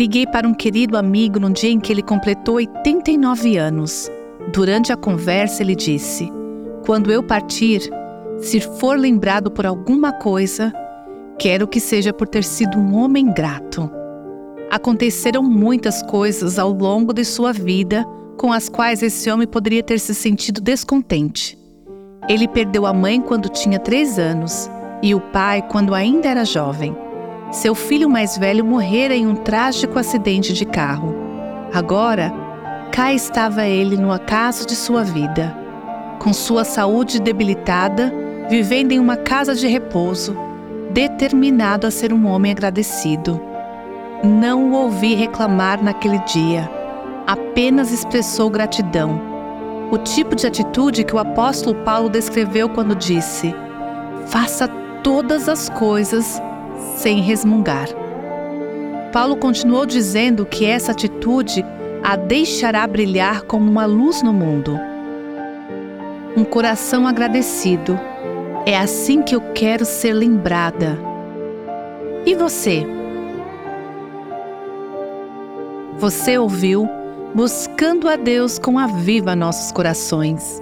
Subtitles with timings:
[0.00, 4.10] Liguei para um querido amigo no dia em que ele completou 89 anos.
[4.50, 6.32] Durante a conversa, ele disse:
[6.86, 7.82] Quando eu partir,
[8.38, 10.72] se for lembrado por alguma coisa,
[11.38, 13.90] quero que seja por ter sido um homem grato.
[14.70, 18.02] Aconteceram muitas coisas ao longo de sua vida
[18.38, 21.58] com as quais esse homem poderia ter se sentido descontente.
[22.26, 24.66] Ele perdeu a mãe quando tinha três anos
[25.02, 27.09] e o pai quando ainda era jovem.
[27.50, 31.12] Seu filho mais velho morrera em um trágico acidente de carro.
[31.74, 32.32] Agora,
[32.92, 35.56] cá estava ele no acaso de sua vida,
[36.20, 38.12] com sua saúde debilitada,
[38.48, 40.36] vivendo em uma casa de repouso,
[40.92, 43.40] determinado a ser um homem agradecido.
[44.22, 46.70] Não o ouvi reclamar naquele dia,
[47.26, 49.20] apenas expressou gratidão.
[49.90, 53.52] O tipo de atitude que o apóstolo Paulo descreveu quando disse:
[54.26, 54.68] Faça
[55.02, 56.40] todas as coisas
[56.96, 57.88] sem resmungar.
[59.12, 61.64] Paulo continuou dizendo que essa atitude
[62.02, 64.78] a deixará brilhar como uma luz no mundo.
[66.36, 67.98] Um coração agradecido.
[68.64, 70.98] É assim que eu quero ser lembrada.
[72.24, 72.86] E você?
[75.98, 76.88] Você ouviu
[77.34, 80.60] Buscando a Deus com a Viva Nossos Corações.